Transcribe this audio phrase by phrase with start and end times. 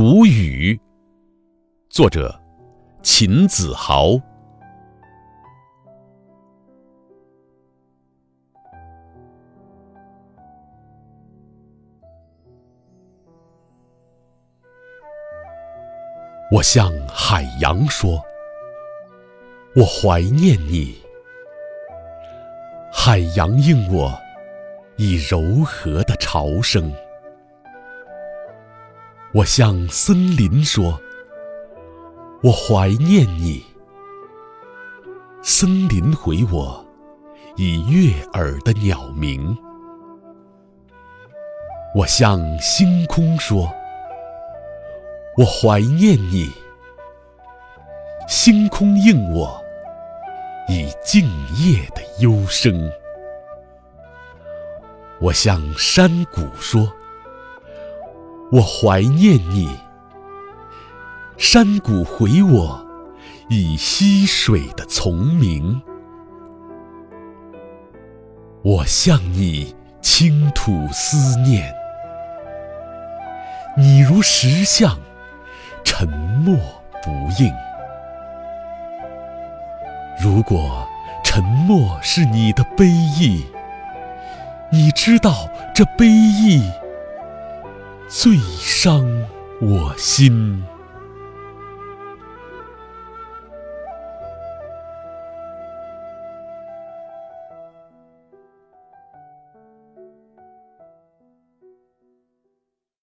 [0.00, 0.80] 有雨。
[1.90, 2.34] 作者：
[3.02, 4.12] 秦子豪。
[16.50, 18.18] 我向海洋说
[19.76, 20.98] ：“我怀念你。”
[22.90, 24.18] 海洋应我
[24.96, 26.90] 以柔和的潮声。
[29.32, 31.00] 我向森林说
[32.42, 33.64] ：“我怀念你。”
[35.40, 36.84] 森林回我
[37.54, 39.56] 以悦耳的鸟鸣。
[41.94, 43.72] 我向星空说
[45.38, 46.50] ：“我怀念你。”
[48.26, 49.62] 星空应我
[50.68, 52.90] 以静夜的幽声。
[55.20, 56.92] 我向山谷说。
[58.52, 59.68] 我怀念你，
[61.36, 62.84] 山谷回我
[63.48, 65.80] 以溪水的丛鸣。
[68.62, 71.72] 我向你倾吐思念，
[73.76, 74.98] 你如石像，
[75.84, 76.56] 沉默
[77.04, 77.54] 不应。
[80.20, 80.88] 如果
[81.22, 83.46] 沉默是你的悲意，
[84.72, 86.68] 你知道这悲意。
[88.12, 89.06] 最伤
[89.60, 90.60] 我心。